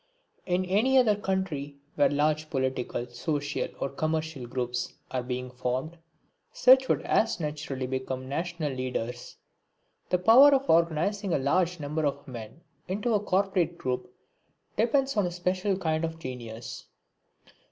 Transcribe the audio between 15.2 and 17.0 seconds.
a special kind of genius.